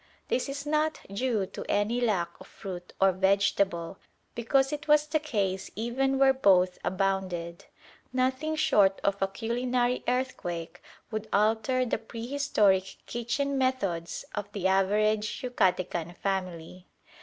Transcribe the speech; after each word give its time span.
This 0.29 0.49
is 0.49 0.65
not 0.65 0.99
due 1.13 1.45
to 1.45 1.63
any 1.69 2.01
lack 2.01 2.29
of 2.39 2.47
fruit 2.47 2.91
or 2.99 3.11
vegetable, 3.11 3.99
because 4.33 4.73
it 4.73 4.87
was 4.87 5.05
the 5.05 5.19
case 5.19 5.69
even 5.75 6.17
where 6.17 6.33
both 6.33 6.79
abounded. 6.83 7.65
Nothing 8.11 8.55
short 8.55 8.99
of 9.03 9.21
a 9.21 9.27
culinary 9.27 10.03
earthquake 10.07 10.81
would 11.11 11.27
alter 11.31 11.85
the 11.85 11.99
prehistoric 11.99 12.97
kitchen 13.05 13.59
methods 13.59 14.25
of 14.33 14.51
the 14.53 14.65
average 14.67 15.43
Yucatecan 15.43 16.17
family. 16.17 16.87